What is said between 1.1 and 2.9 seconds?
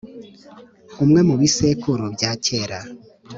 mu bisekuru bya kera